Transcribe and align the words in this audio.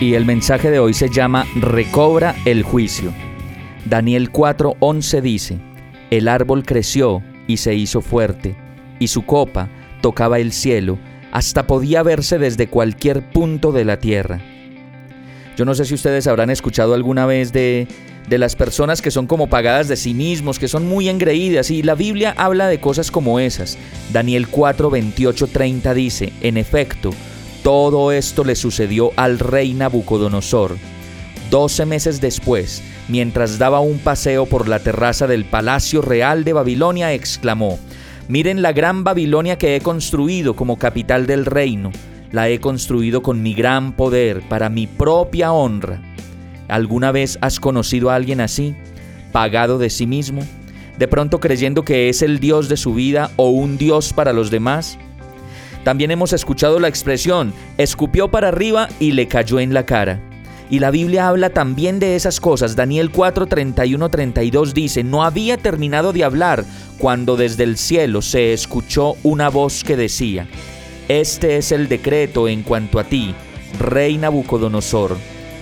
Y 0.00 0.14
el 0.14 0.24
mensaje 0.24 0.70
de 0.70 0.80
hoy 0.80 0.92
se 0.92 1.08
llama 1.08 1.46
Recobra 1.54 2.34
el 2.44 2.62
juicio. 2.62 3.12
Daniel 3.84 4.32
4:11 4.32 5.20
dice, 5.20 5.58
El 6.10 6.28
árbol 6.28 6.64
creció 6.64 7.22
y 7.46 7.58
se 7.58 7.74
hizo 7.74 8.00
fuerte 8.00 8.56
y 8.98 9.08
su 9.08 9.24
copa 9.24 9.68
tocaba 10.00 10.38
el 10.38 10.52
cielo, 10.52 10.98
hasta 11.32 11.66
podía 11.66 12.02
verse 12.02 12.38
desde 12.38 12.68
cualquier 12.68 13.30
punto 13.30 13.72
de 13.72 13.84
la 13.84 13.98
tierra. 13.98 14.40
Yo 15.56 15.64
no 15.64 15.74
sé 15.74 15.84
si 15.84 15.94
ustedes 15.94 16.26
habrán 16.26 16.50
escuchado 16.50 16.94
alguna 16.94 17.26
vez 17.26 17.52
de, 17.52 17.86
de 18.28 18.38
las 18.38 18.56
personas 18.56 19.00
que 19.00 19.12
son 19.12 19.26
como 19.26 19.48
pagadas 19.48 19.86
de 19.86 19.96
sí 19.96 20.12
mismos, 20.12 20.58
que 20.58 20.68
son 20.68 20.88
muy 20.88 21.08
engreídas, 21.08 21.70
y 21.70 21.82
la 21.82 21.94
Biblia 21.94 22.34
habla 22.36 22.66
de 22.66 22.80
cosas 22.80 23.10
como 23.10 23.38
esas. 23.38 23.78
Daniel 24.12 24.48
4, 24.48 24.90
28, 24.90 25.46
30 25.46 25.94
dice, 25.94 26.32
en 26.40 26.56
efecto, 26.56 27.10
todo 27.64 28.12
esto 28.12 28.44
le 28.44 28.56
sucedió 28.56 29.12
al 29.16 29.38
rey 29.38 29.72
Nabucodonosor. 29.72 30.76
Doce 31.48 31.86
meses 31.86 32.20
después, 32.20 32.82
mientras 33.08 33.58
daba 33.58 33.80
un 33.80 33.98
paseo 33.98 34.44
por 34.44 34.68
la 34.68 34.80
terraza 34.80 35.26
del 35.26 35.46
Palacio 35.46 36.02
Real 36.02 36.44
de 36.44 36.52
Babilonia, 36.52 37.14
exclamó, 37.14 37.78
Miren 38.28 38.60
la 38.60 38.74
gran 38.74 39.02
Babilonia 39.02 39.56
que 39.56 39.76
he 39.76 39.80
construido 39.80 40.54
como 40.54 40.76
capital 40.76 41.26
del 41.26 41.46
reino. 41.46 41.90
La 42.32 42.50
he 42.50 42.60
construido 42.60 43.22
con 43.22 43.42
mi 43.42 43.54
gran 43.54 43.94
poder, 43.94 44.42
para 44.46 44.68
mi 44.68 44.86
propia 44.86 45.50
honra. 45.50 46.02
¿Alguna 46.68 47.12
vez 47.12 47.38
has 47.40 47.60
conocido 47.60 48.10
a 48.10 48.16
alguien 48.16 48.42
así, 48.42 48.74
pagado 49.32 49.78
de 49.78 49.88
sí 49.88 50.06
mismo? 50.06 50.42
¿De 50.98 51.08
pronto 51.08 51.40
creyendo 51.40 51.82
que 51.82 52.10
es 52.10 52.20
el 52.20 52.40
Dios 52.40 52.68
de 52.68 52.76
su 52.76 52.92
vida 52.92 53.30
o 53.36 53.48
un 53.48 53.78
Dios 53.78 54.12
para 54.12 54.34
los 54.34 54.50
demás? 54.50 54.98
También 55.84 56.10
hemos 56.10 56.32
escuchado 56.32 56.80
la 56.80 56.88
expresión, 56.88 57.52
escupió 57.76 58.30
para 58.30 58.48
arriba 58.48 58.88
y 58.98 59.12
le 59.12 59.28
cayó 59.28 59.60
en 59.60 59.74
la 59.74 59.84
cara. 59.84 60.18
Y 60.70 60.78
la 60.78 60.90
Biblia 60.90 61.28
habla 61.28 61.50
también 61.50 62.00
de 62.00 62.16
esas 62.16 62.40
cosas. 62.40 62.74
Daniel 62.74 63.10
4, 63.10 63.46
31, 63.46 64.08
32 64.08 64.72
dice, 64.72 65.04
no 65.04 65.22
había 65.22 65.58
terminado 65.58 66.14
de 66.14 66.24
hablar 66.24 66.64
cuando 66.98 67.36
desde 67.36 67.64
el 67.64 67.76
cielo 67.76 68.22
se 68.22 68.54
escuchó 68.54 69.14
una 69.22 69.50
voz 69.50 69.84
que 69.84 69.96
decía, 69.96 70.48
Este 71.08 71.58
es 71.58 71.70
el 71.70 71.86
decreto 71.88 72.48
en 72.48 72.62
cuanto 72.62 72.98
a 72.98 73.04
ti, 73.04 73.34
rey 73.78 74.16
Nabucodonosor, 74.16 75.18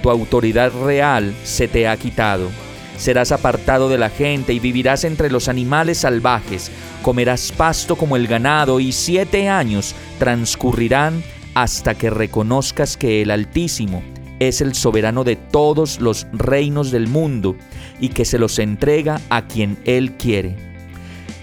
tu 0.00 0.10
autoridad 0.10 0.70
real 0.84 1.34
se 1.42 1.66
te 1.66 1.88
ha 1.88 1.96
quitado. 1.96 2.48
Serás 2.96 3.32
apartado 3.32 3.88
de 3.88 3.98
la 3.98 4.08
gente 4.08 4.52
y 4.52 4.60
vivirás 4.60 5.04
entre 5.04 5.30
los 5.30 5.48
animales 5.48 5.98
salvajes, 5.98 6.70
comerás 7.02 7.52
pasto 7.52 7.96
como 7.96 8.16
el 8.16 8.26
ganado 8.26 8.80
y 8.80 8.92
siete 8.92 9.48
años 9.48 9.94
transcurrirán 10.18 11.22
hasta 11.54 11.94
que 11.94 12.10
reconozcas 12.10 12.96
que 12.96 13.22
el 13.22 13.30
Altísimo 13.30 14.02
es 14.38 14.60
el 14.60 14.74
soberano 14.74 15.24
de 15.24 15.36
todos 15.36 16.00
los 16.00 16.26
reinos 16.32 16.90
del 16.90 17.08
mundo 17.08 17.56
y 18.00 18.08
que 18.08 18.24
se 18.24 18.38
los 18.38 18.58
entrega 18.58 19.20
a 19.30 19.46
quien 19.46 19.78
Él 19.84 20.12
quiere. 20.12 20.56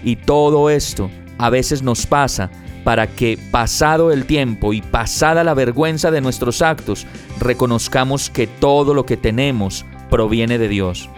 Y 0.04 0.16
todo 0.16 0.70
esto 0.70 1.10
a 1.38 1.50
veces 1.50 1.82
nos 1.82 2.06
pasa 2.06 2.50
para 2.84 3.06
que, 3.06 3.38
pasado 3.50 4.10
el 4.12 4.26
tiempo 4.26 4.72
y 4.72 4.82
pasada 4.82 5.44
la 5.44 5.54
vergüenza 5.54 6.10
de 6.10 6.20
nuestros 6.20 6.62
actos, 6.62 7.06
reconozcamos 7.38 8.28
que 8.30 8.46
todo 8.46 8.92
lo 8.94 9.06
que 9.06 9.16
tenemos 9.16 9.86
proviene 10.10 10.58
de 10.58 10.68
Dios. 10.68 11.08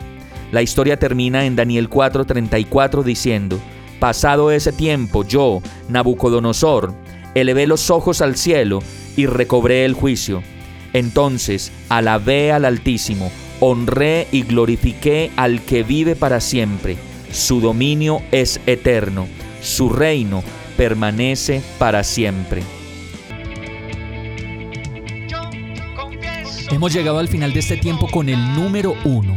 La 0.54 0.62
historia 0.62 0.96
termina 0.96 1.46
en 1.46 1.56
Daniel 1.56 1.90
4:34 1.90 3.02
diciendo, 3.02 3.58
Pasado 3.98 4.52
ese 4.52 4.72
tiempo 4.72 5.24
yo, 5.24 5.60
Nabucodonosor, 5.88 6.94
elevé 7.34 7.66
los 7.66 7.90
ojos 7.90 8.20
al 8.20 8.36
cielo 8.36 8.78
y 9.16 9.26
recobré 9.26 9.84
el 9.84 9.94
juicio. 9.94 10.44
Entonces 10.92 11.72
alabé 11.88 12.52
al 12.52 12.66
Altísimo, 12.66 13.32
honré 13.58 14.28
y 14.30 14.42
glorifiqué 14.42 15.32
al 15.34 15.60
que 15.62 15.82
vive 15.82 16.14
para 16.14 16.38
siempre 16.38 16.98
su 17.32 17.60
dominio 17.60 18.22
es 18.30 18.60
eterno, 18.64 19.26
su 19.60 19.88
reino 19.88 20.44
permanece 20.76 21.62
para 21.80 22.04
siempre. 22.04 22.62
Hemos 26.70 26.92
llegado 26.92 27.18
al 27.18 27.26
final 27.26 27.52
de 27.52 27.58
este 27.58 27.76
tiempo 27.76 28.06
con 28.08 28.28
el 28.28 28.38
número 28.54 28.94
uno. 29.04 29.36